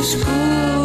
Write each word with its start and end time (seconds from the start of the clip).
Na 0.00 0.02
frescura 0.02 0.79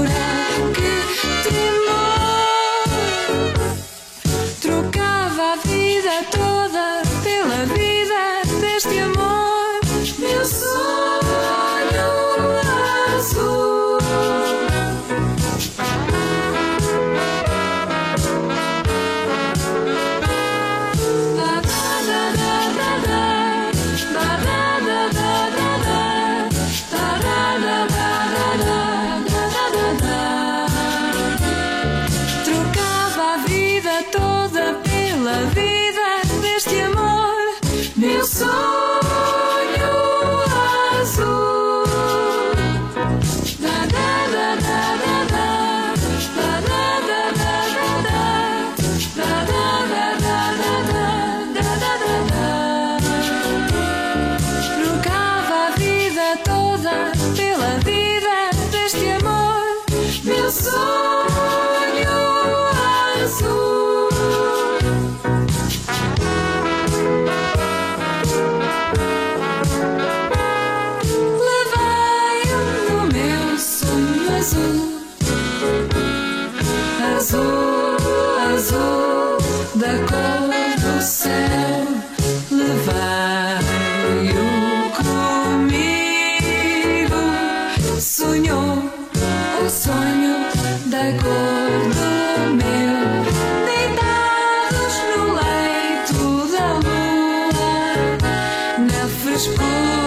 na 99.36 99.40
frescura 99.40 100.05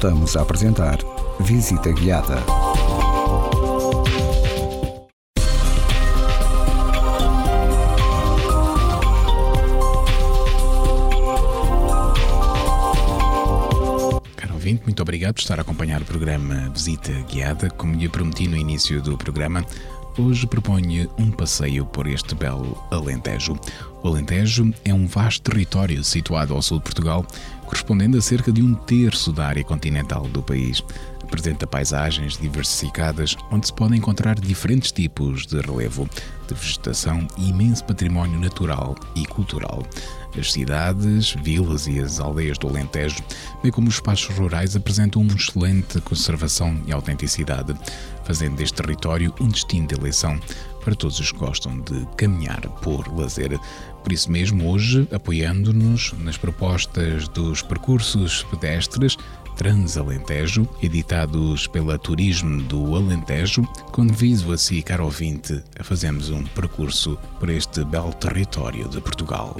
Voltamos 0.00 0.36
a 0.36 0.42
apresentar 0.42 0.98
Visita 1.40 1.90
Guiada. 1.90 2.36
Muito 14.84 15.02
obrigado 15.02 15.34
por 15.34 15.40
estar 15.40 15.58
a 15.58 15.62
acompanhar 15.62 16.02
o 16.02 16.04
programa 16.04 16.70
Visita 16.72 17.12
Guiada. 17.30 17.68
Como 17.70 17.96
lhe 17.96 18.08
prometi 18.08 18.46
no 18.46 18.56
início 18.56 19.02
do 19.02 19.18
programa, 19.18 19.64
hoje 20.16 20.46
proponho 20.46 21.10
um 21.18 21.30
passeio 21.30 21.84
por 21.86 22.06
este 22.06 22.34
belo 22.34 22.80
Alentejo. 22.90 23.58
O 24.02 24.08
Alentejo 24.08 24.72
é 24.84 24.94
um 24.94 25.06
vasto 25.06 25.42
território 25.42 26.02
situado 26.04 26.54
ao 26.54 26.62
sul 26.62 26.78
de 26.78 26.84
Portugal, 26.84 27.26
correspondendo 27.68 28.16
a 28.16 28.22
cerca 28.22 28.50
de 28.50 28.62
um 28.62 28.74
terço 28.74 29.30
da 29.30 29.46
área 29.46 29.62
continental 29.62 30.26
do 30.28 30.42
país. 30.42 30.82
Apresenta 31.22 31.66
paisagens 31.66 32.38
diversificadas, 32.38 33.36
onde 33.50 33.66
se 33.66 33.72
podem 33.74 33.98
encontrar 33.98 34.40
diferentes 34.40 34.90
tipos 34.90 35.46
de 35.46 35.60
relevo, 35.60 36.08
de 36.48 36.54
vegetação 36.54 37.28
e 37.36 37.50
imenso 37.50 37.84
património 37.84 38.40
natural 38.40 38.96
e 39.14 39.26
cultural. 39.26 39.82
As 40.38 40.50
cidades, 40.50 41.32
vilas 41.42 41.86
e 41.86 42.00
as 42.00 42.18
aldeias 42.20 42.56
do 42.56 42.68
Alentejo, 42.68 43.22
bem 43.62 43.70
como 43.70 43.88
os 43.88 43.94
espaços 43.94 44.34
rurais, 44.34 44.74
apresentam 44.74 45.20
uma 45.20 45.34
excelente 45.34 46.00
conservação 46.00 46.80
e 46.86 46.92
autenticidade, 46.92 47.74
fazendo 48.24 48.56
deste 48.56 48.76
território 48.80 49.34
um 49.40 49.48
destino 49.48 49.86
de 49.86 49.94
eleição 49.94 50.40
para 50.82 50.94
todos 50.94 51.20
os 51.20 51.30
que 51.30 51.38
gostam 51.38 51.78
de 51.80 52.06
caminhar 52.16 52.60
por 52.80 53.06
lazer. 53.14 53.60
Por 54.08 54.14
isso 54.14 54.32
mesmo, 54.32 54.70
hoje, 54.70 55.06
apoiando-nos 55.12 56.14
nas 56.20 56.38
propostas 56.38 57.28
dos 57.28 57.60
percursos 57.60 58.42
pedestres 58.44 59.18
Transalentejo, 59.54 60.66
editados 60.82 61.66
pela 61.66 61.98
Turismo 61.98 62.62
do 62.62 62.96
Alentejo, 62.96 63.64
convido 63.92 64.50
a 64.54 64.56
si, 64.56 64.82
caro 64.82 65.04
ouvinte, 65.04 65.62
a 65.78 65.84
fazermos 65.84 66.30
um 66.30 66.42
percurso 66.42 67.18
por 67.38 67.50
este 67.50 67.84
belo 67.84 68.14
território 68.14 68.88
de 68.88 68.98
Portugal. 68.98 69.54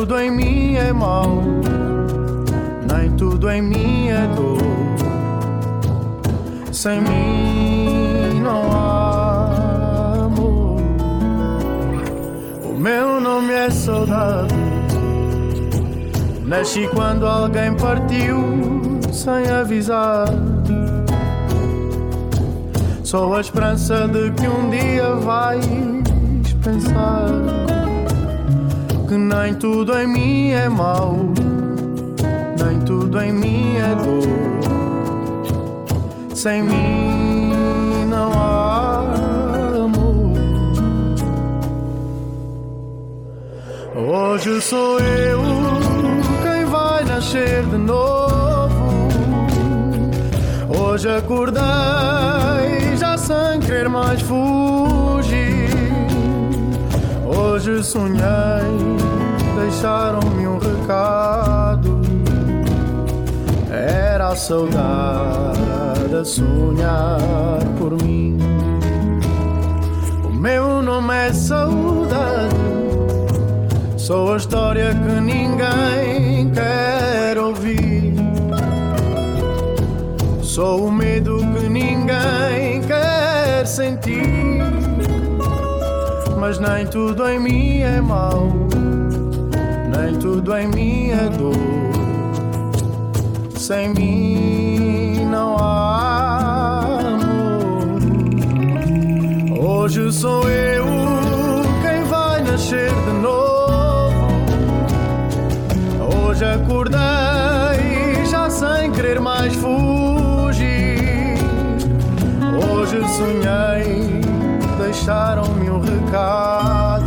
Tudo 0.00 0.18
em 0.18 0.30
mim 0.30 0.76
é 0.76 0.94
mau, 0.94 1.42
nem 2.90 3.10
tudo 3.18 3.50
em 3.50 3.60
mim 3.60 4.08
é 4.08 4.26
dor. 4.34 4.58
Sem 6.72 7.02
mim 7.02 8.40
não 8.42 8.72
há 8.72 10.24
amor. 10.24 10.80
O 12.64 12.78
meu 12.78 13.20
nome 13.20 13.52
é 13.52 13.68
saudade. 13.68 14.54
Nasci 16.46 16.88
quando 16.94 17.26
alguém 17.26 17.76
partiu 17.76 18.38
sem 19.12 19.50
avisar. 19.50 20.28
Sou 23.04 23.34
a 23.34 23.40
esperança 23.42 24.08
de 24.08 24.30
que 24.30 24.48
um 24.48 24.70
dia 24.70 25.14
vais 25.16 25.66
pensar 26.64 27.69
que 29.10 29.16
nem 29.16 29.54
tudo 29.54 29.98
em 29.98 30.06
mim 30.06 30.50
é 30.52 30.68
mau, 30.68 31.16
nem 32.62 32.78
tudo 32.82 33.20
em 33.20 33.32
mim 33.32 33.74
é 33.76 33.92
dor. 33.96 34.22
Sem 36.32 36.62
mim 36.62 38.06
não 38.08 38.32
há 38.32 39.00
amor. 39.84 40.38
Hoje 43.96 44.60
sou 44.60 45.00
eu 45.00 45.40
quem 46.44 46.64
vai 46.66 47.04
nascer 47.04 47.64
de 47.64 47.78
novo. 47.78 49.08
Hoje 50.68 51.08
acordei 51.08 51.60
já 52.96 53.18
sem 53.18 53.58
querer 53.58 53.88
mais 53.88 54.20
fugir. 54.22 55.19
Hoje 57.60 57.84
sonhei, 57.84 58.16
deixaram-me 59.54 60.46
um 60.46 60.56
recado. 60.56 62.00
Era 63.70 64.28
a 64.28 64.34
saudade 64.34 66.14
a 66.18 66.24
sonhar 66.24 67.20
por 67.78 68.02
mim. 68.02 68.38
O 70.24 70.32
meu 70.32 70.80
nome 70.80 71.14
é 71.14 71.34
saudade. 71.34 72.56
Sou 73.98 74.32
a 74.32 74.38
história 74.38 74.94
que 74.94 75.20
ninguém 75.20 76.50
quer 76.54 77.36
ouvir. 77.36 78.14
Sou 80.40 80.86
o 80.86 80.90
medo 80.90 81.36
que 81.36 81.68
ninguém 81.68 82.80
quer 82.88 83.66
sentir. 83.66 84.59
Mas 86.40 86.58
nem 86.58 86.86
tudo 86.86 87.28
em 87.28 87.38
mim 87.38 87.80
é 87.80 88.00
mau, 88.00 88.48
nem 89.94 90.18
tudo 90.18 90.56
em 90.56 90.68
mim 90.68 91.10
é 91.10 91.28
dor. 91.28 91.54
Sem 93.54 93.90
mim 93.90 95.26
não 95.30 95.54
há 95.58 96.98
amor. 96.98 98.00
Hoje 99.62 100.10
sou 100.10 100.48
eu 100.48 100.86
quem 101.82 102.04
vai 102.04 102.42
nascer 102.42 102.88
de 102.88 103.12
novo. 103.20 104.26
Hoje 106.26 106.46
acordei 106.46 107.09
recado. 116.10 117.04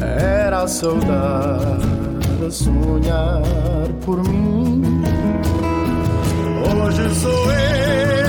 Era 0.00 0.62
a 0.62 0.68
saudade 0.68 1.82
sonhar 2.50 3.42
por 4.04 4.22
mim. 4.28 4.82
Hoje 6.66 7.14
sou 7.14 7.52
eu 7.52 8.21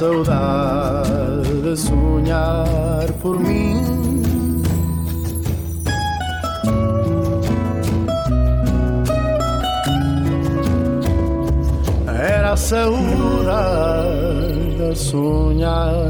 saudade 0.00 1.68
a 1.68 1.76
sonhar 1.76 3.12
por 3.20 3.38
mim. 3.38 4.62
Era 12.18 12.52
a 12.52 12.56
saudade 12.56 12.88
a 14.90 14.94
sonhar 14.94 16.09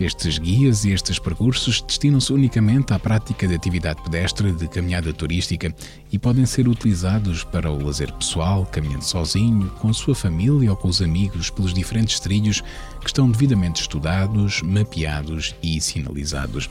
Estes 0.00 0.38
guias 0.38 0.84
e 0.84 0.90
estes 0.90 1.20
percursos 1.20 1.80
destinam-se 1.80 2.32
unicamente 2.32 2.92
à 2.92 2.98
prática 2.98 3.46
de 3.46 3.54
atividade 3.54 4.02
pedestre 4.02 4.50
de 4.50 4.66
caminhada 4.66 5.12
turística 5.12 5.72
e 6.10 6.18
podem 6.18 6.44
ser 6.44 6.66
utilizados 6.66 7.44
para 7.44 7.70
o 7.70 7.80
lazer 7.80 8.12
pessoal, 8.12 8.66
caminhando 8.66 9.04
sozinho, 9.04 9.70
com 9.78 9.88
a 9.88 9.94
sua 9.94 10.14
família 10.14 10.70
ou 10.70 10.76
com 10.76 10.88
os 10.88 11.00
amigos 11.00 11.48
pelos 11.48 11.72
diferentes 11.72 12.18
trilhos 12.18 12.60
que 13.00 13.06
estão 13.06 13.30
devidamente 13.30 13.82
estudados, 13.82 14.62
mapeados 14.62 15.54
e 15.62 15.80
sinalizados. 15.80 16.68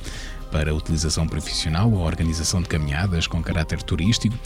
para 0.51 0.75
utilização 0.75 1.27
profissional 1.27 1.92
ou 1.92 2.01
organização 2.01 2.62
de 2.62 2.70
caminhadas 2.70 3.25
com 3.25 3.42
caráter 3.42 3.82
turístico, 3.82 4.38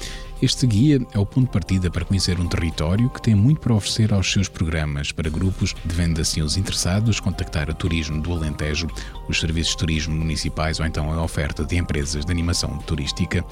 este 0.41 0.67
guia 0.67 0.99
é 1.13 1.19
o 1.19 1.25
ponto 1.25 1.47
de 1.47 1.51
partida 1.51 1.89
para 1.89 2.05
conhecer 2.05 2.39
um 2.39 2.47
território 2.47 3.09
que 3.09 3.21
tem 3.21 3.33
muito 3.33 3.59
para 3.59 3.73
oferecer 3.73 4.13
aos 4.13 4.31
seus 4.31 4.47
programas. 4.47 5.11
Para 5.11 5.29
grupos, 5.29 5.73
devendo 5.83 6.21
assim 6.21 6.41
os 6.41 6.57
interessados 6.57 7.19
contactar 7.19 7.71
a 7.71 7.73
Turismo 7.73 8.21
do 8.21 8.31
Alentejo, 8.31 8.87
os 9.27 9.39
serviços 9.39 9.71
de 9.71 9.77
turismo 9.79 10.15
municipais 10.15 10.79
ou 10.79 10.85
então 10.85 11.11
a 11.11 11.23
oferta 11.23 11.65
de 11.65 11.77
empresas 11.77 12.23
de 12.23 12.31
animação 12.31 12.77
turística 12.79 13.43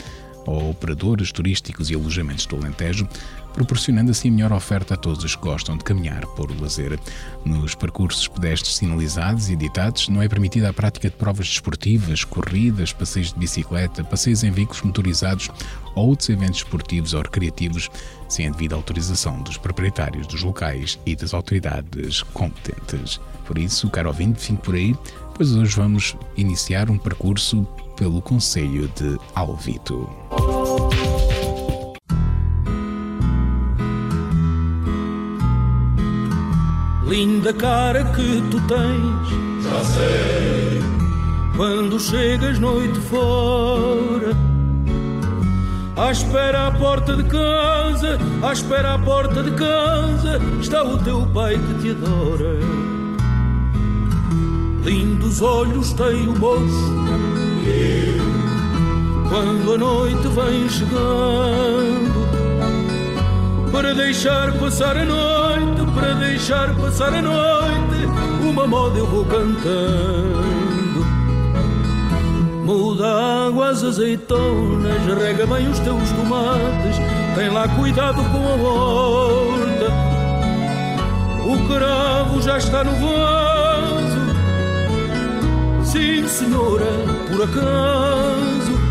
ou 0.45 0.69
operadores 0.69 1.31
turísticos 1.31 1.89
e 1.89 1.95
alojamentos 1.95 2.45
do 2.45 2.55
Alentejo, 2.55 3.07
proporcionando 3.55 4.11
assim 4.11 4.29
melhor 4.29 4.51
oferta 4.51 4.95
a 4.95 4.97
todos 4.97 5.23
os 5.23 5.33
que 5.33 5.41
gostam 5.41 5.77
de 5.77 5.83
caminhar 5.85 6.25
por 6.35 6.51
lazer. 6.59 6.99
Nos 7.45 7.73
percursos 7.73 8.27
pedestres 8.27 8.75
sinalizados 8.75 9.49
e 9.49 9.53
editados, 9.53 10.09
não 10.09 10.21
é 10.21 10.27
permitida 10.27 10.69
a 10.69 10.73
prática 10.73 11.09
de 11.09 11.15
provas 11.15 11.47
desportivas, 11.47 12.25
corridas, 12.25 12.91
passeios 12.91 13.31
de 13.31 13.39
bicicleta, 13.39 14.03
passeios 14.03 14.43
em 14.43 14.51
veículos 14.51 14.81
motorizados 14.81 15.49
ou 15.95 16.09
outros 16.09 16.27
eventos 16.27 16.57
esportivos 16.57 17.13
ou 17.13 17.21
recreativos, 17.21 17.89
sem 18.27 18.47
a 18.47 18.51
devida 18.51 18.75
autorização 18.75 19.41
dos 19.41 19.57
proprietários 19.57 20.27
dos 20.27 20.43
locais 20.43 20.99
e 21.05 21.15
das 21.15 21.33
autoridades 21.33 22.23
competentes. 22.33 23.21
Por 23.45 23.57
isso, 23.57 23.89
caro 23.89 24.09
ouvinte, 24.09 24.41
fique 24.41 24.61
por 24.61 24.75
aí, 24.75 24.93
pois 25.33 25.55
hoje 25.55 25.73
vamos 25.77 26.17
iniciar 26.35 26.89
um 26.89 26.97
percurso 26.97 27.65
pelo 27.95 28.21
Conselho 28.21 28.91
de 28.95 29.17
Alvito. 29.33 30.09
Linda 37.07 37.53
cara 37.53 38.03
que 38.03 38.41
tu 38.49 38.59
tens, 38.61 39.63
já 39.63 39.83
sei. 39.85 40.81
Quando 41.55 41.99
chegas 41.99 42.59
noite 42.59 42.99
fora, 43.01 44.35
à 45.95 46.11
espera 46.11 46.67
à 46.67 46.71
porta 46.71 47.15
de 47.15 47.23
casa, 47.23 48.17
à 48.41 48.51
espera 48.51 48.95
à 48.95 48.99
porta 48.99 49.43
de 49.43 49.51
casa, 49.51 50.41
está 50.59 50.83
o 50.83 50.97
teu 50.97 51.25
pai 51.27 51.57
que 51.57 51.73
te 51.81 51.91
adora. 51.91 52.59
Lindos 54.83 55.41
olhos 55.41 55.93
tem 55.93 56.27
o 56.27 56.37
moço, 56.37 56.93
quando 59.29 59.73
a 59.73 59.77
noite 59.77 60.27
vem 60.27 60.69
chegando 60.69 62.25
para 63.71 63.93
deixar 63.93 64.51
passar 64.59 64.97
a 64.97 65.05
noite, 65.05 65.44
para 65.95 66.13
deixar 66.15 66.75
passar 66.75 67.13
a 67.13 67.21
noite, 67.21 68.05
uma 68.41 68.67
moda 68.67 68.99
eu 68.99 69.07
vou 69.07 69.25
cantando. 69.25 71.05
Muda 72.65 73.47
água 73.47 73.69
as 73.69 73.83
azeitonas, 73.83 75.01
rega 75.17 75.47
bem 75.47 75.69
os 75.69 75.79
teus 75.79 76.11
tomates, 76.11 76.97
tem 77.35 77.49
lá 77.49 77.67
cuidado 77.69 78.21
com 78.31 78.47
a 78.47 78.55
horta. 78.55 79.85
O 81.45 81.67
cravo 81.67 82.41
já 82.41 82.57
está 82.57 82.83
no 82.83 82.91
vaso, 82.91 84.19
sim 85.83 86.27
senhora, 86.27 86.85
por 87.31 87.43
acaso. 87.43 88.84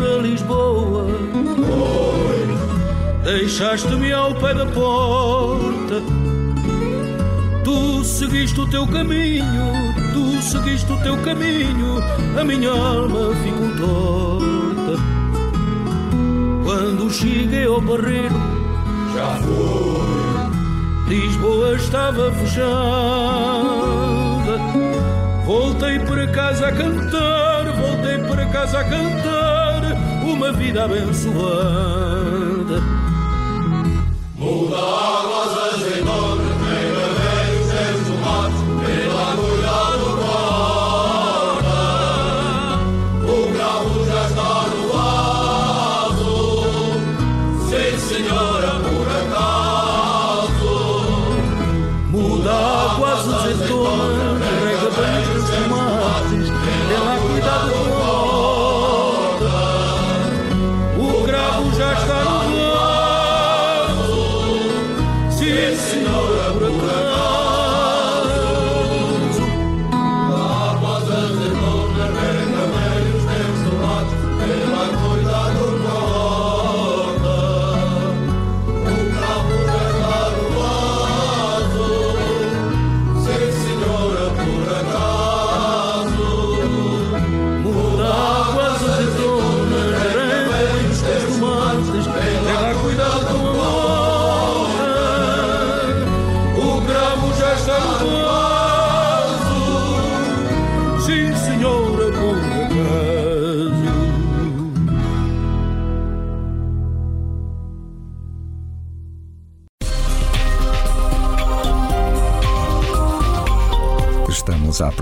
Para 0.00 0.22
Lisboa. 0.22 1.06
Deixaste-me 3.22 4.12
ao 4.12 4.34
pé 4.34 4.54
da 4.54 4.64
porta. 4.66 6.02
Tu 7.62 8.04
seguiste 8.04 8.58
o 8.58 8.66
teu 8.66 8.86
caminho 8.86 9.94
Tu 10.14 10.42
seguiste 10.42 10.90
o 10.90 10.96
teu 11.02 11.14
caminho 11.18 12.02
A 12.40 12.42
minha 12.42 12.70
alma 12.70 13.34
ficou 13.36 14.38
torta. 14.38 15.02
Quando 16.64 17.10
cheguei 17.10 17.66
ao 17.66 17.82
barreiro 17.82 18.34
Já 19.14 19.36
foi 19.44 21.14
Lisboa 21.14 21.74
estava 21.74 22.32
fechada. 22.32 22.70
Voltei 25.44 25.98
para 25.98 26.26
casa 26.28 26.68
a 26.68 26.72
cantar, 26.72 27.64
voltei 27.72 28.18
para 28.18 28.46
casa 28.46 28.78
a 28.78 28.84
cantar 28.84 29.49
uma 30.32 30.52
vida 30.52 30.84
abençoada. 30.84 32.80
Muda 34.36 34.76
águas 34.76 35.74
azeitonas, 35.74 36.29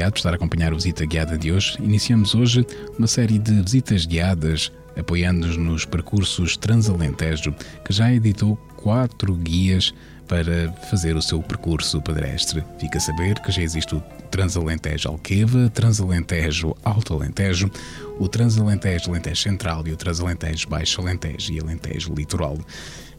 Obrigado 0.00 0.12
por 0.12 0.18
estar 0.18 0.32
a 0.32 0.36
acompanhar 0.36 0.72
a 0.72 0.74
visita 0.74 1.04
guiada 1.04 1.36
de 1.36 1.52
hoje. 1.52 1.76
Iniciamos 1.78 2.34
hoje 2.34 2.66
uma 2.98 3.06
série 3.06 3.38
de 3.38 3.60
visitas 3.60 4.06
guiadas 4.06 4.72
apoiando-nos 4.96 5.58
nos 5.58 5.84
percursos 5.84 6.56
Transalentejo, 6.56 7.54
que 7.84 7.92
já 7.92 8.10
editou 8.10 8.56
quatro 8.76 9.34
guias 9.34 9.92
para 10.26 10.72
fazer 10.90 11.16
o 11.16 11.22
seu 11.22 11.42
percurso 11.42 12.00
pedestre. 12.00 12.64
Fica 12.78 12.96
a 12.96 13.00
saber 13.00 13.38
que 13.40 13.52
já 13.52 13.60
existe 13.60 13.94
o 13.94 14.00
Transalentejo 14.30 15.10
Alqueva, 15.10 15.68
Transalentejo 15.68 16.74
Alto 16.82 17.14
Alentejo, 17.14 17.70
o 18.18 18.26
Transalentejo 18.26 19.10
Alentejo 19.10 19.42
Central 19.42 19.86
e 19.86 19.92
o 19.92 19.96
Transalentejo 19.96 20.66
Baixo 20.66 21.02
Alentejo 21.02 21.52
e 21.52 21.60
Alentejo 21.60 22.14
Litoral. 22.14 22.56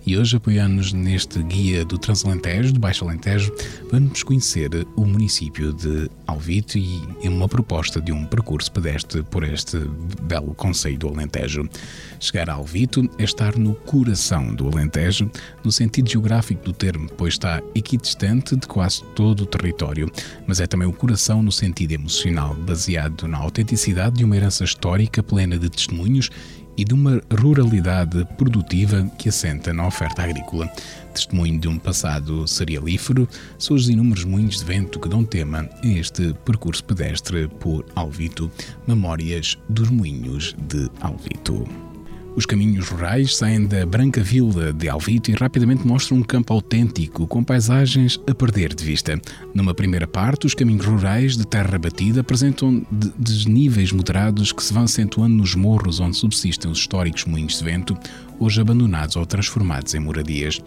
E 0.03 0.17
hoje, 0.17 0.35
apoiando-nos 0.35 0.93
neste 0.93 1.43
guia 1.43 1.85
do 1.85 1.95
Transalentejo, 1.95 2.73
do 2.73 2.79
Baixo 2.79 3.05
Alentejo, 3.05 3.53
vamos 3.91 4.23
conhecer 4.23 4.69
o 4.95 5.05
município 5.05 5.71
de 5.73 6.09
Alvito 6.25 6.77
e 6.77 7.01
uma 7.23 7.47
proposta 7.47 8.01
de 8.01 8.11
um 8.11 8.25
percurso 8.25 8.71
pedestre 8.71 9.21
por 9.21 9.43
este 9.43 9.77
belo 10.23 10.55
conceito 10.55 11.07
do 11.07 11.13
Alentejo. 11.13 11.69
Chegar 12.19 12.49
a 12.49 12.53
Alvito 12.53 13.07
é 13.19 13.23
estar 13.23 13.55
no 13.55 13.75
coração 13.75 14.55
do 14.55 14.67
Alentejo, 14.67 15.29
no 15.63 15.71
sentido 15.71 16.09
geográfico 16.09 16.63
do 16.63 16.73
termo, 16.73 17.07
pois 17.15 17.35
está 17.35 17.61
equidistante 17.75 18.55
de 18.55 18.65
quase 18.65 19.03
todo 19.15 19.41
o 19.41 19.45
território, 19.45 20.11
mas 20.47 20.59
é 20.59 20.65
também 20.65 20.87
o 20.87 20.93
coração 20.93 21.43
no 21.43 21.51
sentido 21.51 21.91
emocional, 21.91 22.55
baseado 22.55 23.27
na 23.27 23.37
autenticidade 23.37 24.17
de 24.17 24.23
uma 24.23 24.35
herança 24.35 24.63
histórica 24.63 25.21
plena 25.21 25.59
de 25.59 25.69
testemunhos 25.69 26.29
e 26.77 26.83
de 26.83 26.93
uma 26.93 27.21
ruralidade 27.39 28.25
produtiva 28.37 29.09
que 29.17 29.29
assenta 29.29 29.73
na 29.73 29.87
oferta 29.87 30.23
agrícola. 30.23 30.67
Testemunho 31.13 31.59
de 31.59 31.67
um 31.67 31.77
passado 31.77 32.47
cerealífero, 32.47 33.27
são 33.57 33.75
os 33.75 33.89
inúmeros 33.89 34.23
moinhos 34.23 34.59
de 34.59 34.65
vento 34.65 34.99
que 34.99 35.09
dão 35.09 35.23
tema 35.23 35.69
a 35.83 35.87
este 35.87 36.33
percurso 36.45 36.83
pedestre 36.83 37.47
por 37.59 37.85
Alvito, 37.95 38.49
Memórias 38.87 39.57
dos 39.67 39.89
Moinhos 39.89 40.55
de 40.67 40.89
Alvito. 41.01 41.90
Os 42.33 42.45
caminhos 42.45 42.87
rurais 42.87 43.35
saem 43.35 43.65
da 43.65 43.85
branca 43.85 44.23
vila 44.23 44.71
de 44.71 44.87
Alvito 44.87 45.29
e 45.29 45.33
rapidamente 45.33 45.85
mostram 45.85 46.17
um 46.17 46.23
campo 46.23 46.53
autêntico, 46.53 47.27
com 47.27 47.43
paisagens 47.43 48.17
a 48.25 48.33
perder 48.33 48.73
de 48.73 48.85
vista. 48.85 49.19
Numa 49.53 49.73
primeira 49.73 50.07
parte, 50.07 50.45
os 50.45 50.55
caminhos 50.55 50.85
rurais 50.85 51.35
de 51.35 51.45
terra 51.45 51.77
batida 51.77 52.21
apresentam 52.21 52.85
de 52.89 53.11
desníveis 53.17 53.91
moderados 53.91 54.53
que 54.53 54.63
se 54.63 54.73
vão 54.73 54.83
acentuando 54.83 55.35
nos 55.35 55.55
morros 55.55 55.99
onde 55.99 56.15
subsistem 56.15 56.71
os 56.71 56.79
históricos 56.79 57.25
moinhos 57.25 57.57
de 57.57 57.65
vento, 57.65 57.97
hoje 58.39 58.61
abandonados 58.61 59.17
ou 59.17 59.25
transformados 59.25 59.93
em 59.93 59.99
moradias. 59.99 60.61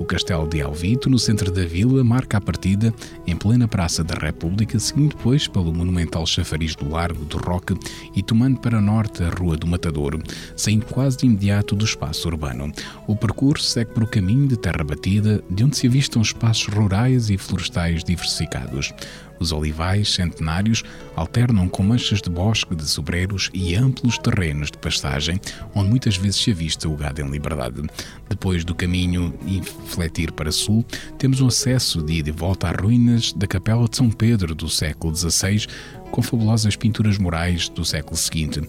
O 0.00 0.04
castelo 0.06 0.48
de 0.48 0.62
Alvito, 0.62 1.10
no 1.10 1.18
centro 1.18 1.52
da 1.52 1.62
vila, 1.66 2.02
marca 2.02 2.38
a 2.38 2.40
partida 2.40 2.92
em 3.26 3.36
plena 3.36 3.68
Praça 3.68 4.02
da 4.02 4.14
República, 4.14 4.78
seguindo 4.78 5.14
depois 5.14 5.46
pelo 5.46 5.74
monumental 5.74 6.26
chafariz 6.26 6.74
do 6.74 6.88
Largo 6.88 7.22
do 7.26 7.36
Roque 7.36 7.74
e 8.16 8.22
tomando 8.22 8.58
para 8.58 8.80
norte 8.80 9.22
a 9.22 9.28
Rua 9.28 9.58
do 9.58 9.66
Matadouro, 9.66 10.18
saindo 10.56 10.86
quase 10.86 11.18
de 11.18 11.26
imediato 11.26 11.76
do 11.76 11.84
espaço 11.84 12.26
urbano. 12.28 12.72
O 13.06 13.14
percurso 13.14 13.66
segue 13.66 13.92
por 13.92 14.04
o 14.04 14.06
caminho 14.06 14.48
de 14.48 14.56
terra 14.56 14.82
batida, 14.82 15.44
de 15.50 15.64
onde 15.64 15.76
se 15.76 15.86
avistam 15.86 16.22
espaços 16.22 16.72
rurais 16.72 17.28
e 17.28 17.36
florestais 17.36 18.02
diversificados. 18.02 18.94
Os 19.40 19.52
olivais 19.52 20.12
centenários 20.12 20.84
alternam 21.16 21.66
com 21.66 21.82
manchas 21.82 22.20
de 22.20 22.28
bosque 22.28 22.74
de 22.74 22.86
sobreiros 22.86 23.50
e 23.54 23.74
amplos 23.74 24.18
terrenos 24.18 24.70
de 24.70 24.76
pastagem, 24.76 25.40
onde 25.74 25.88
muitas 25.88 26.18
vezes 26.18 26.42
se 26.42 26.50
avista 26.50 26.86
o 26.86 26.94
gado 26.94 27.22
em 27.22 27.30
liberdade. 27.30 27.82
Depois 28.28 28.64
do 28.64 28.74
caminho 28.74 29.32
infletir 29.46 30.30
para 30.32 30.52
sul, 30.52 30.84
temos 31.16 31.40
um 31.40 31.46
acesso 31.46 32.02
de 32.02 32.18
ida 32.18 32.28
e 32.28 32.32
volta 32.32 32.68
às 32.68 32.76
ruínas 32.76 33.32
da 33.32 33.46
Capela 33.46 33.88
de 33.88 33.96
São 33.96 34.10
Pedro 34.10 34.54
do 34.54 34.68
século 34.68 35.16
XVI, 35.16 35.66
com 36.10 36.22
fabulosas 36.22 36.76
pinturas 36.76 37.18
murais 37.18 37.68
do 37.68 37.84
século 37.84 38.16
seguinte. 38.16 38.60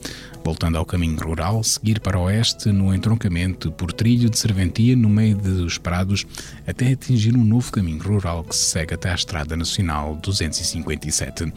Voltando 0.43 0.77
ao 0.77 0.86
caminho 0.86 1.19
rural, 1.19 1.63
seguir 1.63 1.99
para 1.99 2.17
o 2.17 2.23
oeste 2.23 2.71
no 2.71 2.93
entroncamento 2.93 3.71
por 3.71 3.91
trilho 3.91 4.30
de 4.30 4.38
serventia 4.38 4.95
no 4.95 5.10
meio 5.10 5.36
dos 5.36 5.77
prados, 5.77 6.25
até 6.65 6.91
atingir 6.91 7.36
um 7.36 7.43
novo 7.43 7.71
caminho 7.71 8.01
rural 8.01 8.43
que 8.43 8.56
se 8.56 8.65
segue 8.65 8.93
até 8.93 9.12
à 9.12 9.15
Estrada 9.15 9.56
Nacional 9.56 10.15
257. 10.21 11.51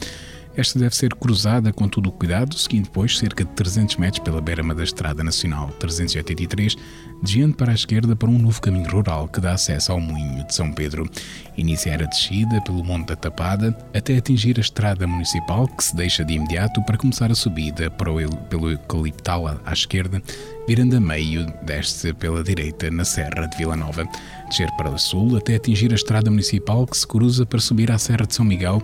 Esta 0.57 0.79
deve 0.79 0.95
ser 0.95 1.13
cruzada 1.17 1.73
com 1.73 1.89
todo 1.89 2.07
o 2.09 2.13
cuidado, 2.13 2.57
seguindo 2.57 2.85
depois 2.85 3.19
cerca 3.19 3.45
de 3.45 3.51
300 3.51 3.97
metros 3.97 4.23
pela 4.23 4.41
beira 4.41 4.63
da 4.63 4.85
Estrada 4.85 5.25
Nacional 5.25 5.69
383, 5.81 6.77
desviando 7.21 7.57
para 7.57 7.73
a 7.73 7.75
esquerda 7.75 8.15
para 8.15 8.31
um 8.31 8.39
novo 8.39 8.61
caminho 8.61 8.89
rural 8.89 9.27
que 9.27 9.41
dá 9.41 9.55
acesso 9.55 9.91
ao 9.91 10.01
Moinho 10.01 10.47
de 10.47 10.55
São 10.55 10.73
Pedro. 10.73 11.11
Iniciar 11.57 12.01
a 12.01 12.07
descida 12.07 12.61
pelo 12.61 12.85
Monte 12.85 13.09
da 13.09 13.17
Tapada 13.17 13.77
até 13.93 14.17
atingir 14.17 14.57
a 14.59 14.61
Estrada 14.61 15.09
Municipal, 15.09 15.67
que 15.67 15.83
se 15.83 15.97
deixa 15.97 16.25
de 16.25 16.35
imediato 16.35 16.81
para 16.83 16.97
começar 16.97 17.33
a 17.33 17.35
subida 17.35 17.91
para 17.91 18.13
o, 18.13 18.37
pelo 18.49 18.71
Eucaliptal 18.71 19.61
à 19.67 19.73
esquerda, 19.73 20.23
virando 20.69 20.97
a 20.97 21.01
meio, 21.01 21.53
desce 21.63 22.13
pela 22.13 22.45
direita 22.45 22.93
na 22.93 23.05
Serra 23.05 23.47
de 23.47 23.57
Vila 23.57 23.75
Nova. 23.75 24.07
Descer 24.49 24.71
para 24.77 24.91
o 24.91 24.99
sul 24.99 25.37
até 25.37 25.57
atingir 25.57 25.91
a 25.91 25.97
Estrada 25.97 26.31
Municipal, 26.31 26.87
que 26.87 26.97
se 26.97 27.07
cruza 27.07 27.45
para 27.45 27.59
subir 27.59 27.91
à 27.91 27.99
Serra 27.99 28.25
de 28.25 28.35
São 28.37 28.45
Miguel, 28.45 28.81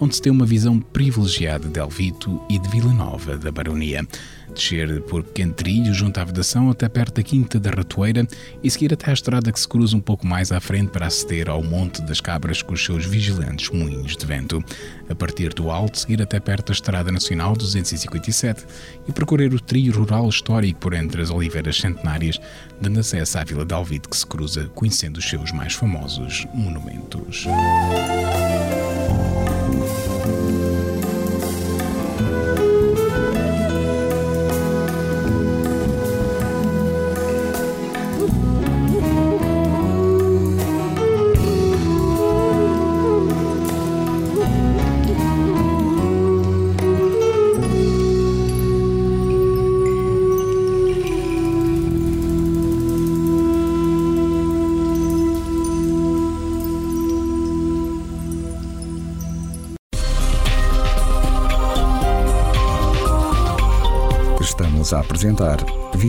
onde 0.00 0.16
se 0.16 0.22
tem 0.22 0.32
uma 0.32 0.46
visão 0.46 0.78
privilegiada 0.80 1.68
de 1.68 1.78
Alvito 1.78 2.40
e 2.48 2.58
de 2.58 2.68
Vila 2.68 2.92
Nova 2.92 3.36
da 3.36 3.50
Baronia. 3.50 4.06
Descer 4.54 5.00
por 5.02 5.22
pequeno 5.24 5.52
trilho 5.52 5.92
junto 5.92 6.20
à 6.20 6.24
vedação 6.24 6.70
até 6.70 6.88
perto 6.88 7.16
da 7.16 7.22
Quinta 7.22 7.58
da 7.58 7.70
Ratoeira 7.70 8.26
e 8.62 8.70
seguir 8.70 8.92
até 8.92 9.10
a 9.10 9.14
estrada 9.14 9.50
que 9.50 9.58
se 9.58 9.66
cruza 9.66 9.96
um 9.96 10.00
pouco 10.00 10.26
mais 10.26 10.52
à 10.52 10.60
frente 10.60 10.90
para 10.90 11.06
aceder 11.06 11.48
ao 11.48 11.62
Monte 11.62 12.02
das 12.02 12.20
Cabras 12.20 12.62
com 12.62 12.74
os 12.74 12.84
seus 12.84 13.04
vigilantes 13.04 13.70
moinhos 13.70 14.16
de 14.16 14.24
vento. 14.24 14.62
A 15.08 15.14
partir 15.14 15.52
do 15.54 15.70
alto, 15.70 15.98
seguir 15.98 16.22
até 16.22 16.38
perto 16.38 16.68
da 16.68 16.72
Estrada 16.72 17.10
Nacional 17.10 17.54
257 17.56 18.64
e 19.08 19.12
percorrer 19.12 19.52
o 19.52 19.60
trilho 19.60 19.92
rural 19.92 20.28
histórico 20.28 20.78
por 20.78 20.94
entre 20.94 21.22
as 21.22 21.30
oliveiras 21.30 21.76
centenárias, 21.76 22.40
dando 22.80 23.00
acesso 23.00 23.38
à 23.38 23.44
Vila 23.44 23.64
de 23.64 23.74
Alvito 23.74 24.08
que 24.08 24.16
se 24.16 24.26
cruza, 24.26 24.70
conhecendo 24.74 25.18
os 25.18 25.28
seus 25.28 25.50
mais 25.52 25.72
famosos 25.72 26.46
monumentos. 26.54 27.46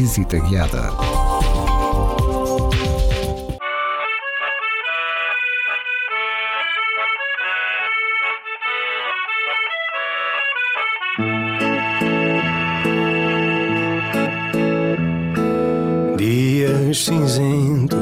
Visita 0.06 0.38
Guiada. 0.38 0.92
Dias 16.16 17.04
cinzentos, 17.04 17.98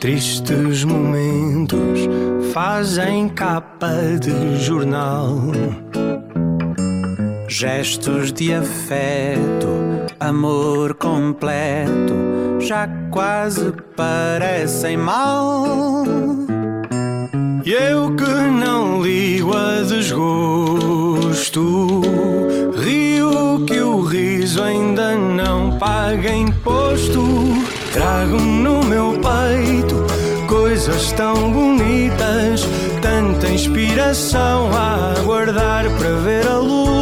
tristes 0.00 0.84
momentos 0.84 1.98
fazem 2.52 3.28
capa 3.28 3.90
de 4.20 4.64
jornal. 4.64 5.40
Gestos 7.48 8.32
de 8.32 8.54
afeto, 8.54 9.93
amor 10.28 10.94
completo, 10.94 12.14
já 12.58 12.88
quase 13.10 13.72
parecem 13.94 14.96
mal. 14.96 16.04
E 17.64 17.72
eu 17.72 18.14
que 18.16 18.24
não 18.24 19.02
ligo 19.02 19.54
a 19.54 19.82
desgosto, 19.82 21.60
rio 22.76 23.64
que 23.66 23.80
o 23.80 24.00
riso 24.00 24.62
ainda 24.62 25.14
não 25.14 25.78
paga 25.78 26.34
imposto. 26.34 27.22
Trago 27.92 28.40
no 28.40 28.82
meu 28.84 29.18
peito 29.20 30.04
coisas 30.46 31.12
tão 31.12 31.52
bonitas, 31.52 32.66
tanta 33.00 33.48
inspiração 33.48 34.70
a 34.72 35.12
aguardar 35.18 35.84
para 35.98 36.10
ver 36.16 36.46
a 36.46 36.58
luz. 36.58 36.93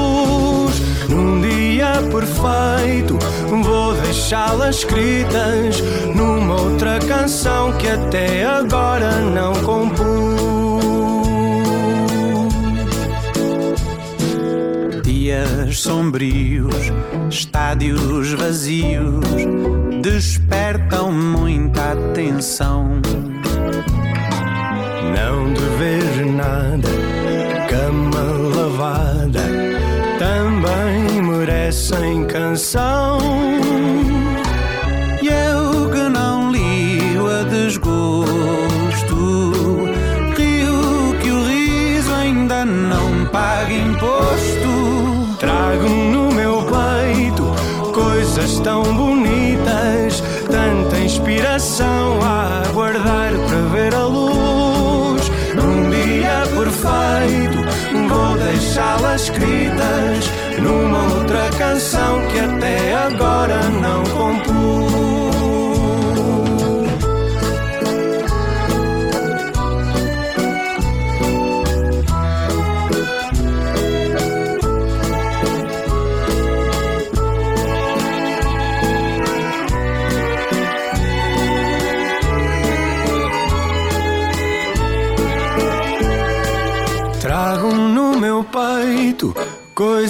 Perfeito, 2.11 3.19
vou 3.63 3.95
deixá-las 3.95 4.77
escritas 4.77 5.81
numa 6.15 6.61
outra 6.61 6.99
canção 7.01 7.73
que 7.79 7.89
até 7.89 8.45
agora 8.45 9.11
não 9.21 9.53
compus. 9.63 10.43
Dias 15.03 15.79
sombrios, 15.81 16.75
estádios 17.31 18.33
vazios, 18.33 19.25
despertam 20.03 21.13
muita 21.13 21.93
atenção. 21.93 23.01
Não 25.15 25.53
dever 25.53 26.27
nada, 26.27 26.72
coração. 32.63 33.19
E 35.21 35.27
eu 35.27 35.91
que 35.91 36.09
não 36.09 36.53
ligo 36.53 37.29
a 37.29 37.43
desgosto. 37.43 38.23
Rio 40.37 41.17
que 41.21 41.31
o 41.31 41.45
riso 41.45 42.15
ainda 42.15 42.65
não 42.65 43.27
paga 43.27 43.73
imposto. 43.73 45.37
Trago 45.41 45.89
no 45.89 46.33
meu 46.33 46.63
peito 46.63 47.43
coisas 47.93 48.61
tão 48.61 48.83
bonitas, 48.95 50.23
tanta 50.49 50.99
inspiração 51.01 52.21
a 52.23 52.63
aguardar 52.69 53.33
para 53.49 53.61
ver 53.73 53.95
a 53.95 54.07
luz. 54.07 55.31
Num 55.57 55.91
dia 55.91 56.45
perfeito, 56.57 58.09
vou 58.09 58.39
deixá-las 58.39 59.23
escritas 59.23 60.31
numa 60.63 61.15
outra 61.15 61.51
canção 61.59 61.92
até 62.63 62.95
agora 62.95 63.69
não 63.71 64.05
compus. 64.05 64.62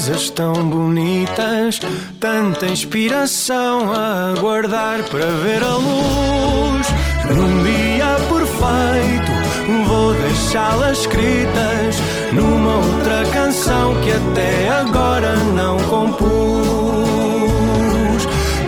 Coisas 0.02 0.30
tão 0.30 0.52
bonitas, 0.68 1.80
tanta 2.18 2.66
inspiração 2.66 3.92
a 3.92 4.32
aguardar 4.32 5.04
para 5.04 5.26
ver 5.26 5.62
a 5.62 5.76
luz. 5.76 6.88
Num 7.30 7.62
dia 7.62 8.16
perfeito, 8.28 9.30
vou 9.86 10.12
deixá-las 10.14 10.98
escritas 10.98 12.02
numa 12.32 12.78
outra 12.78 13.24
canção 13.32 13.94
que 14.00 14.10
até 14.10 14.70
agora 14.70 15.36
não 15.54 15.78
compus. 15.84 16.26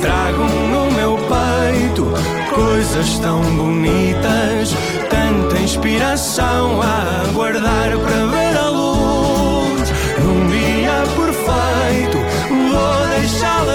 Trago 0.00 0.44
no 0.70 0.88
meu 0.92 1.18
peito 1.18 2.06
coisas 2.54 3.18
tão 3.18 3.42
bonitas, 3.56 4.72
tanta 5.10 5.58
inspiração 5.58 6.80
a 6.80 7.24
aguardar 7.28 7.98
para 7.98 8.26
ver 8.26 8.43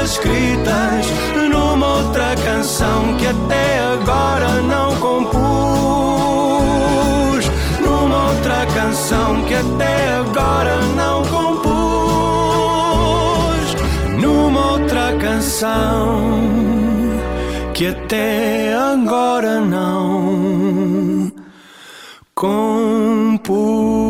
escritas 0.09 1.05
numa 1.51 1.97
outra 1.97 2.35
canção 2.43 3.15
que 3.17 3.27
até 3.27 3.79
agora 3.93 4.61
não 4.61 4.95
compus. 4.95 5.39
Numa 7.79 8.29
outra 8.29 8.65
canção 8.73 9.43
que 9.45 9.53
até 9.53 10.13
agora 10.13 10.81
não 10.95 11.21
compus. 11.25 11.69
Numa 14.19 14.71
outra 14.71 15.15
canção 15.17 16.31
que 17.73 17.85
até 17.87 18.73
agora 18.73 19.61
não 19.61 21.31
compus. 22.33 24.08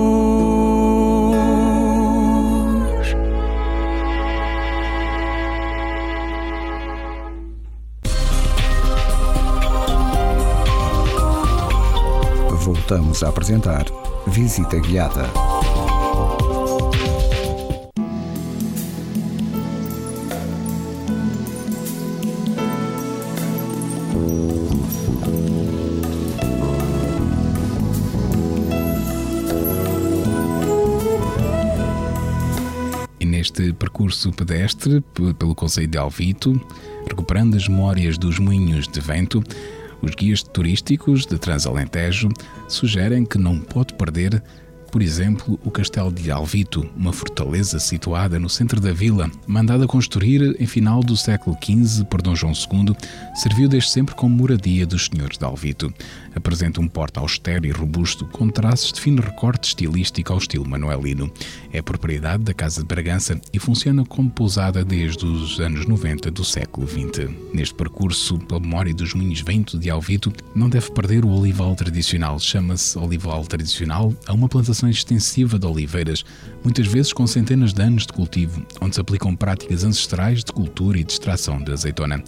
Voltamos 12.89 13.21
a 13.21 13.29
apresentar 13.29 13.85
Visita 14.25 14.79
Guiada. 14.79 15.29
Neste 33.23 33.71
percurso 33.73 34.31
pedestre 34.31 35.01
pelo 35.37 35.53
Conselho 35.53 35.87
de 35.87 35.97
Alvito, 35.99 36.59
recuperando 37.07 37.55
as 37.55 37.67
memórias 37.67 38.17
dos 38.17 38.39
moinhos 38.39 38.87
de 38.87 38.99
vento, 38.99 39.43
os 40.01 40.15
guias 40.15 40.43
turísticos 40.43 41.25
de 41.25 41.37
Transalentejo 41.37 42.29
sugerem 42.67 43.25
que 43.25 43.37
não 43.37 43.59
pode 43.59 43.93
perder, 43.93 44.41
por 44.89 45.01
exemplo, 45.01 45.59
o 45.63 45.71
Castelo 45.71 46.11
de 46.11 46.31
Alvito, 46.31 46.87
uma 46.95 47.13
fortaleza 47.13 47.79
situada 47.79 48.39
no 48.39 48.49
centro 48.49 48.79
da 48.79 48.91
vila, 48.91 49.29
mandada 49.45 49.87
construir 49.87 50.55
em 50.59 50.65
final 50.65 51.01
do 51.01 51.15
século 51.15 51.57
XV 51.61 52.05
por 52.05 52.21
Dom 52.21 52.35
João 52.35 52.53
II, 52.53 52.95
serviu 53.35 53.67
desde 53.67 53.91
sempre 53.91 54.15
como 54.15 54.35
moradia 54.35 54.85
dos 54.85 55.05
senhores 55.05 55.37
de 55.37 55.45
Alvito. 55.45 55.93
Apresenta 56.35 56.79
um 56.79 56.87
porte 56.87 57.19
austero 57.19 57.65
e 57.65 57.71
robusto, 57.71 58.25
com 58.27 58.49
traços 58.49 58.93
de 58.93 59.01
fino 59.01 59.21
recorte 59.21 59.69
estilístico 59.69 60.31
ao 60.31 60.39
estilo 60.39 60.67
manuelino. 60.67 61.31
É 61.71 61.81
propriedade 61.81 62.43
da 62.43 62.53
Casa 62.53 62.81
de 62.81 62.87
Bragança 62.87 63.39
e 63.51 63.59
funciona 63.59 64.05
como 64.05 64.29
pousada 64.29 64.85
desde 64.85 65.25
os 65.25 65.59
anos 65.59 65.85
90 65.85 66.31
do 66.31 66.43
século 66.43 66.87
XX. 66.87 67.29
Neste 67.53 67.75
percurso, 67.75 68.37
pela 68.39 68.59
memória 68.59 68.93
dos 68.93 69.13
moinhos 69.13 69.41
vento 69.41 69.77
de 69.77 69.89
Alvito, 69.89 70.31
não 70.55 70.69
deve 70.69 70.91
perder 70.91 71.25
o 71.25 71.29
olival 71.29 71.75
tradicional. 71.75 72.39
Chama-se 72.39 72.97
olival 72.97 73.43
tradicional 73.45 74.13
a 74.25 74.33
uma 74.33 74.47
plantação 74.47 74.78
extensiva 74.87 75.57
de 75.57 75.65
oliveiras, 75.65 76.23
muitas 76.63 76.85
vezes 76.85 77.11
com 77.11 77.25
centenas 77.25 77.73
de 77.73 77.81
anos 77.81 78.05
de 78.05 78.13
cultivo, 78.13 78.63
onde 78.79 78.93
se 78.93 79.01
aplicam 79.01 79.35
práticas 79.35 79.83
ancestrais 79.83 80.43
de 80.43 80.51
cultura 80.51 80.99
e 80.99 81.03
de 81.03 81.11
extração 81.11 81.59
de 81.59 81.71
azeitona. 81.71 82.23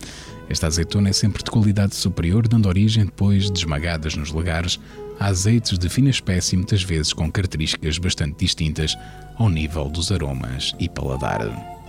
Esta 0.49 0.65
azeitona 0.65 1.09
é 1.09 1.13
sempre 1.13 1.43
de 1.43 1.51
qualidade 1.51 1.93
superior, 1.93 2.47
dando 2.47 2.67
origem, 2.67 3.05
depois 3.05 3.51
de 3.51 3.59
esmagadas 3.59 4.15
nos 4.15 4.31
lagares, 4.31 4.79
a 5.19 5.27
azeites 5.27 5.77
de 5.77 5.87
fina 5.87 6.09
espécie, 6.09 6.57
muitas 6.57 6.81
vezes 6.81 7.13
com 7.13 7.31
características 7.31 7.99
bastante 7.99 8.39
distintas 8.39 8.97
ao 9.37 9.49
nível 9.49 9.87
dos 9.87 10.11
aromas 10.11 10.75
e 10.79 10.89
paladar. 10.89 11.41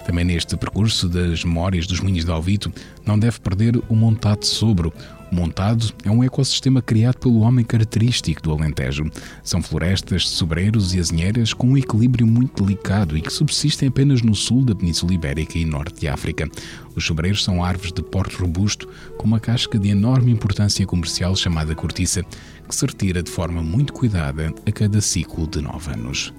Também 0.05 0.25
neste 0.25 0.57
percurso 0.57 1.09
das 1.09 1.45
memórias 1.45 1.87
dos 1.87 2.01
moinhos 2.01 2.25
de 2.25 2.31
Alvito, 2.31 2.73
não 3.07 3.19
deve 3.19 3.41
perder 3.41 3.81
o 3.89 3.95
montado 3.95 4.45
sobro. 4.45 4.93
Montado 5.33 5.95
é 6.05 6.11
um 6.11 6.23
ecossistema 6.23 6.83
criado 6.83 7.17
pelo 7.17 7.41
homem 7.41 7.65
característico 7.65 8.43
do 8.43 8.53
Alentejo. 8.53 9.11
São 9.43 9.63
florestas 9.63 10.29
sobreiros 10.29 10.95
e 10.95 11.01
azinheiras 11.01 11.55
com 11.55 11.69
um 11.69 11.79
equilíbrio 11.79 12.27
muito 12.27 12.63
delicado 12.63 13.17
e 13.17 13.23
que 13.23 13.33
subsistem 13.33 13.89
apenas 13.89 14.21
no 14.21 14.35
sul 14.35 14.63
da 14.63 14.75
Península 14.75 15.15
Ibérica 15.15 15.57
e 15.57 15.65
norte 15.65 16.01
de 16.01 16.07
África. 16.07 16.47
Os 16.95 17.07
sobreiros 17.07 17.43
são 17.43 17.65
árvores 17.65 17.95
de 17.95 18.03
porte 18.03 18.37
robusto, 18.37 18.87
com 19.17 19.27
uma 19.27 19.41
casca 19.41 19.79
de 19.79 19.89
enorme 19.89 20.31
importância 20.31 20.85
comercial 20.85 21.35
chamada 21.35 21.75
cortiça, 21.75 22.23
que 22.69 22.75
se 22.75 22.85
retira 22.85 23.23
de 23.23 23.31
forma 23.31 23.63
muito 23.63 23.95
cuidada 23.95 24.53
a 24.67 24.71
cada 24.71 25.01
ciclo 25.01 25.47
de 25.47 25.63
nove 25.63 25.95
anos. 25.95 26.31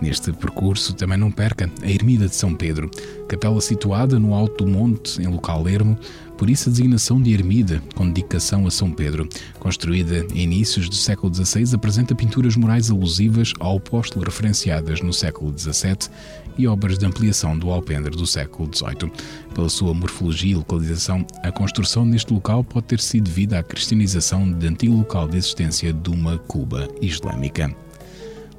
Neste 0.00 0.32
percurso 0.32 0.94
também 0.94 1.18
não 1.18 1.30
perca 1.30 1.70
a 1.82 1.90
Ermida 1.90 2.28
de 2.28 2.34
São 2.34 2.54
Pedro, 2.54 2.88
capela 3.28 3.60
situada 3.60 4.18
no 4.18 4.32
alto 4.32 4.64
do 4.64 4.70
monte, 4.70 5.20
em 5.20 5.26
local 5.26 5.68
ermo, 5.68 5.98
por 6.36 6.48
isso 6.48 6.68
a 6.68 6.72
designação 6.72 7.20
de 7.20 7.32
Ermida, 7.32 7.82
com 7.96 8.06
dedicação 8.06 8.64
a 8.64 8.70
São 8.70 8.92
Pedro. 8.92 9.28
Construída 9.58 10.24
em 10.32 10.42
inícios 10.42 10.88
do 10.88 10.94
século 10.94 11.34
XVI, 11.34 11.74
apresenta 11.74 12.14
pinturas 12.14 12.54
murais 12.54 12.90
alusivas 12.90 13.52
ao 13.58 13.78
apóstolo 13.78 14.24
referenciadas 14.24 15.00
no 15.00 15.12
século 15.12 15.52
XVII 15.56 16.08
e 16.56 16.68
obras 16.68 16.96
de 16.96 17.04
ampliação 17.04 17.58
do 17.58 17.70
alpendre 17.70 18.16
do 18.16 18.26
século 18.26 18.70
XVIII. 18.72 19.10
Pela 19.52 19.68
sua 19.68 19.92
morfologia 19.92 20.52
e 20.52 20.54
localização, 20.54 21.26
a 21.42 21.50
construção 21.50 22.04
neste 22.04 22.32
local 22.32 22.62
pode 22.62 22.86
ter 22.86 23.00
sido 23.00 23.24
devida 23.24 23.58
à 23.58 23.62
cristianização 23.64 24.50
de 24.52 24.66
antigo 24.66 24.96
local 24.96 25.26
de 25.26 25.38
existência 25.38 25.92
de 25.92 26.08
uma 26.08 26.38
Cuba 26.38 26.88
islâmica. 27.02 27.74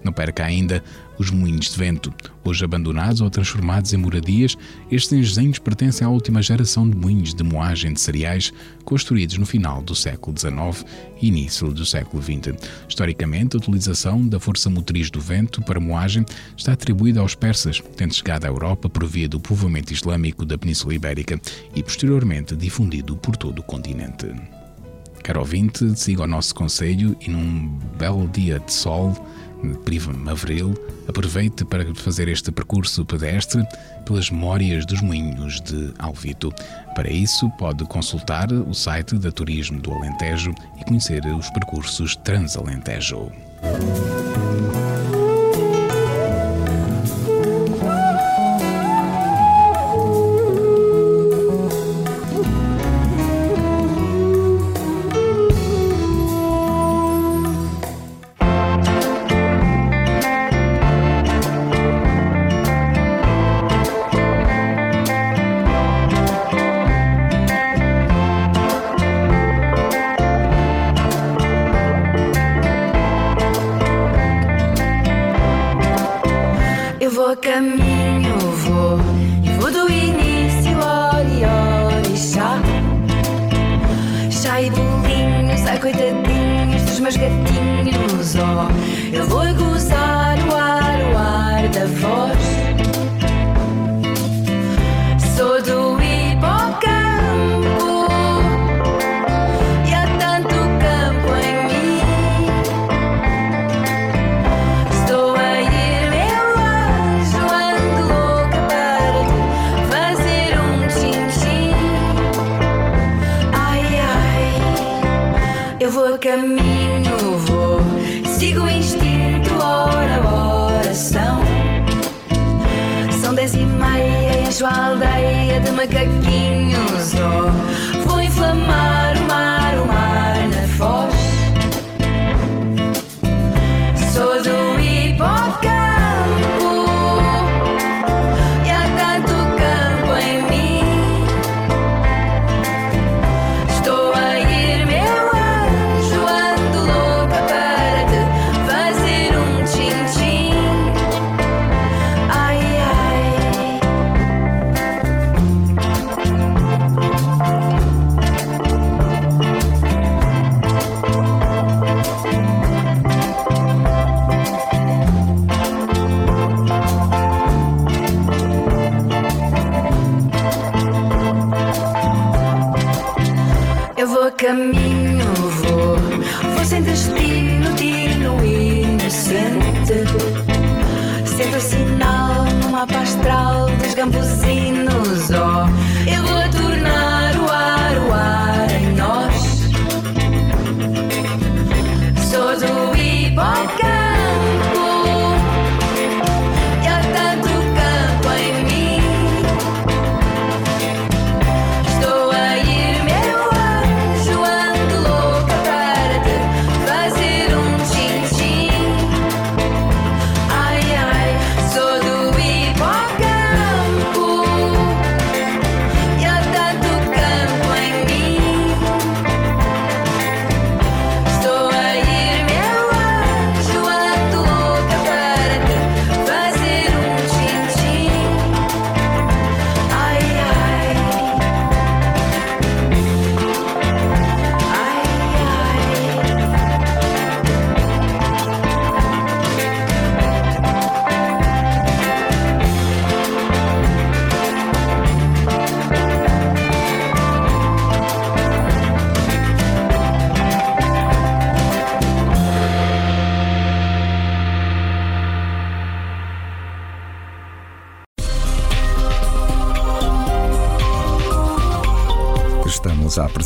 Não 0.04 0.14
perca 0.14 0.46
ainda 0.46 0.84
os 1.18 1.30
moinhos 1.30 1.72
de 1.72 1.78
vento. 1.78 2.14
Hoje 2.44 2.64
abandonados 2.64 3.20
ou 3.20 3.30
transformados 3.30 3.94
em 3.94 3.98
moradias, 3.98 4.58
estes 4.90 5.12
engenhos 5.12 5.60
pertencem 5.60 6.08
à 6.08 6.10
última 6.10 6.42
geração 6.42 6.90
de 6.90 6.96
moinhos 6.96 7.34
de 7.34 7.44
moagem 7.44 7.94
de 7.94 8.00
cereais 8.00 8.54
construídos 8.86 9.38
no 9.38 9.46
final 9.46 9.82
do 9.82 9.94
século 9.94 10.36
XIX 10.38 10.86
e 11.22 11.28
início 11.28 11.72
do 11.74 11.86
século 11.86 12.24
XX. 12.24 12.58
Historicamente, 12.88 13.56
a 13.56 13.60
utilização 13.60 14.26
da 14.26 14.40
força 14.40 14.70
motriz 14.70 15.12
do 15.12 15.20
vento 15.20 15.62
para 15.62 15.80
moagem 15.80 16.26
está 16.56 16.72
atribuída 16.72 17.20
aos 17.20 17.36
persas, 17.36 17.84
tendo 17.98 18.14
chegado 18.14 18.46
à 18.46 18.48
Europa 18.48 18.90
por 18.90 19.06
via 19.06 19.28
do 19.28 19.40
povoamento 19.40 19.94
islâmico 19.94 20.46
da 20.46 20.58
Península 20.58 20.94
Ibérica 20.94 21.40
e 21.76 21.84
posteriormente 21.84 22.56
difundido 22.56 23.18
por 23.18 23.36
todo 23.36 23.60
o 23.60 23.64
continente. 23.64 24.28
Caro 25.24 25.42
ouvinte, 25.42 25.96
siga 26.00 26.24
o 26.24 26.28
nosso 26.28 26.56
conselho 26.56 27.16
e 27.22 27.30
num 27.30 27.68
belo 27.98 28.28
dia 28.30 28.60
de 28.60 28.74
sol, 28.74 29.14
Priva 29.84 30.14
Mavril 30.14 30.74
aproveite 31.08 31.66
para 31.66 31.84
fazer 31.96 32.28
este 32.28 32.52
percurso 32.52 33.06
pedestre 33.06 33.66
pelas 34.06 34.30
memórias 34.30 34.86
dos 34.86 35.02
moinhos 35.02 35.60
de 35.62 35.94
Alvito. 36.00 36.54
Para 36.96 37.10
isso, 37.10 37.50
pode 37.58 37.84
consultar 37.86 38.52
o 38.52 38.74
site 38.74 39.16
da 39.18 39.32
Turismo 39.32 39.80
do 39.80 39.92
Alentejo 39.92 40.54
e 40.80 40.84
conhecer 40.84 41.26
os 41.26 41.50
percursos 41.50 42.16
Transalentejo. 42.16 43.32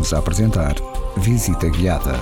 Voltamos 0.00 0.14
a 0.14 0.18
apresentar 0.18 0.74
Visita 1.18 1.68
Guiada. 1.68 2.18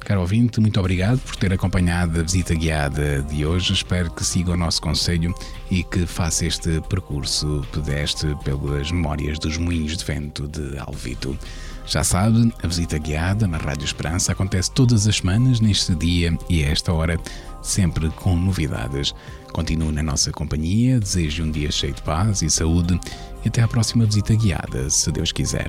Caro 0.00 0.20
ouvinte, 0.20 0.60
muito 0.60 0.78
obrigado 0.78 1.18
por 1.20 1.36
ter 1.36 1.50
acompanhado 1.54 2.20
a 2.20 2.22
visita 2.22 2.54
guiada 2.54 3.22
de 3.22 3.46
hoje. 3.46 3.72
Espero 3.72 4.10
que 4.10 4.22
siga 4.22 4.52
o 4.52 4.56
nosso 4.58 4.82
conselho 4.82 5.34
e 5.70 5.82
que 5.82 6.06
faça 6.06 6.44
este 6.44 6.82
percurso 6.90 7.66
pedestre 7.72 8.36
pelas 8.44 8.90
memórias 8.90 9.38
dos 9.38 9.56
moinhos 9.56 9.96
de 9.96 10.04
vento 10.04 10.46
de 10.46 10.78
Alvito. 10.78 11.38
Já 11.86 12.02
sabe, 12.02 12.52
a 12.62 12.66
visita 12.66 12.98
guiada 12.98 13.46
na 13.46 13.58
Rádio 13.58 13.84
Esperança 13.84 14.32
acontece 14.32 14.70
todas 14.70 15.06
as 15.06 15.16
semanas, 15.16 15.60
neste 15.60 15.94
dia 15.94 16.36
e 16.48 16.64
a 16.64 16.68
esta 16.68 16.92
hora, 16.92 17.18
sempre 17.62 18.08
com 18.10 18.34
novidades. 18.36 19.14
Continue 19.52 19.92
na 19.92 20.02
nossa 20.02 20.32
companhia, 20.32 20.98
desejo 20.98 21.44
um 21.44 21.50
dia 21.50 21.70
cheio 21.70 21.92
de 21.92 22.02
paz 22.02 22.42
e 22.42 22.50
saúde 22.50 22.98
e 23.44 23.48
até 23.48 23.62
à 23.62 23.68
próxima 23.68 24.06
visita 24.06 24.34
guiada, 24.34 24.88
se 24.88 25.12
Deus 25.12 25.30
quiser. 25.30 25.68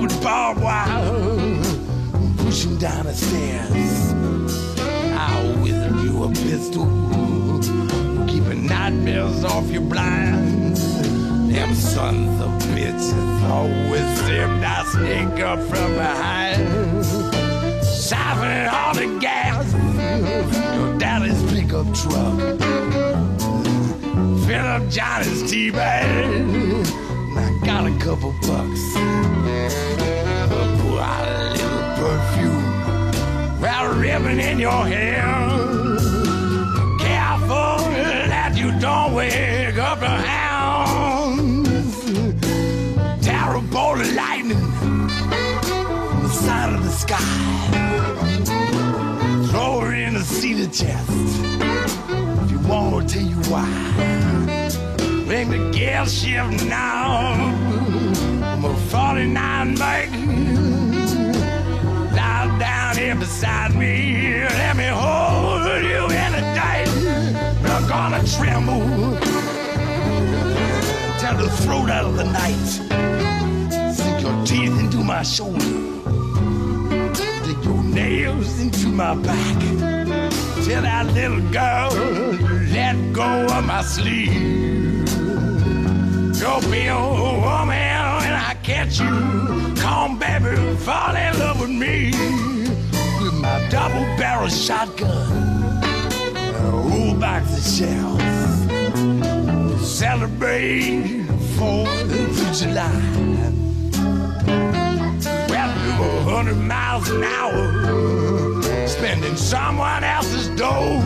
With 0.00 0.22
barbed 0.22 0.60
wire, 0.60 1.60
push 2.38 2.66
'em 2.66 2.76
down 2.78 3.04
the 3.04 3.14
stairs. 3.14 4.14
I'll 5.16 5.52
wither 5.62 5.92
you 6.04 6.24
a 6.24 6.28
pistol 6.28 6.86
keeping 8.26 8.66
nightmares 8.66 9.44
off 9.44 9.70
your 9.70 9.82
blinds. 9.82 10.80
Them 11.52 11.74
sons 11.74 12.40
of 12.40 12.50
bitches 12.74 13.50
always 13.50 14.08
seem 14.24 14.50
to 14.64 14.84
sneak 14.92 15.40
up 15.40 15.60
from 15.70 15.94
behind. 15.94 17.04
Siphoning 17.82 18.72
all 18.72 18.94
the 18.94 19.18
gas 19.20 19.72
your 20.76 20.98
daddy's 20.98 21.42
pickup 21.52 21.86
truck. 21.94 22.38
Fill 24.46 24.66
up 24.66 24.88
Johnny's 24.88 25.50
tea 25.50 25.70
bag. 25.70 27.05
Got 27.66 27.84
a 27.84 27.90
couple 27.98 28.30
bucks. 28.42 28.94
Pour 30.78 31.00
out 31.00 31.26
a 31.26 31.50
little 31.50 31.82
perfume. 31.98 33.60
Wrap 33.60 33.90
a 33.90 33.94
ribbon 33.98 34.38
in 34.38 34.60
your 34.60 34.86
hair 34.86 35.24
careful 37.00 37.78
that 38.30 38.52
you 38.56 38.70
don't 38.78 39.14
wake 39.14 39.76
up 39.78 39.98
the 39.98 40.06
hounds. 40.06 40.84
Terrible 43.26 43.96
lightning 44.14 44.70
from 44.78 46.22
the 46.22 46.28
side 46.28 46.72
of 46.72 46.84
the 46.84 46.90
sky. 46.90 47.18
Throw 49.50 49.80
her 49.80 49.92
in 49.92 50.14
the 50.14 50.22
cedar 50.22 50.70
chest. 50.70 51.10
If 52.44 52.50
you 52.52 52.60
want, 52.60 52.94
I'll 52.94 53.08
tell 53.08 53.22
you 53.22 53.40
why. 53.50 54.45
Make 55.36 55.50
the 55.50 55.70
gear 55.70 56.06
shift 56.06 56.64
now. 56.64 57.34
I'm 58.42 58.64
a 58.64 58.74
49 58.74 59.74
bike. 59.74 60.10
Lie 62.16 62.56
down 62.58 62.96
here 62.96 63.14
beside 63.16 63.74
me. 63.74 64.44
Let 64.44 64.76
me 64.78 64.86
hold 64.86 65.82
you 65.84 66.06
in 66.06 66.32
a 66.40 66.54
tight. 66.56 66.88
You're 67.60 67.86
gonna 67.86 68.24
tremble. 68.26 68.80
Tear 71.20 71.34
the 71.34 71.50
throat 71.60 71.90
out 71.90 72.06
of 72.06 72.16
the 72.16 72.24
night. 72.24 73.92
Sink 73.92 74.22
your 74.22 74.46
teeth 74.46 74.80
into 74.80 75.04
my 75.04 75.22
shoulder. 75.22 75.58
Dig 77.44 77.62
your 77.62 77.82
nails 77.84 78.58
into 78.58 78.88
my 78.88 79.14
back. 79.14 79.60
Tell 80.64 80.80
that 80.80 81.06
little 81.12 81.42
girl 81.50 81.90
let 82.72 83.12
go 83.12 83.46
of 83.54 83.66
my 83.66 83.82
sleeve. 83.82 84.85
You'll 86.38 86.70
be 86.70 86.86
a 86.86 86.98
woman 86.98 87.96
when 88.18 88.34
I 88.48 88.56
catch 88.62 89.00
you. 89.00 89.74
Come, 89.76 90.18
baby, 90.18 90.76
fall 90.76 91.14
in 91.14 91.38
love 91.38 91.60
with 91.60 91.70
me. 91.70 92.10
With 93.20 93.34
my 93.40 93.68
double 93.70 94.04
barrel 94.16 94.48
shotgun 94.48 95.56
whole 97.06 97.14
box 97.14 97.56
of 97.58 97.64
shells. 97.64 98.22
Celebrate 99.86 101.24
4th 101.56 102.10
of 102.22 102.56
July. 102.58 103.00
Well, 105.48 105.72
do 105.84 105.92
a 106.02 106.22
hundred 106.30 106.56
miles 106.56 107.08
an 107.10 107.22
hour, 107.22 108.62
spending 108.86 109.36
someone 109.36 110.04
else's 110.04 110.48
dough. 110.50 111.00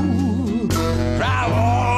Drive 1.19 1.53
all 1.53 1.90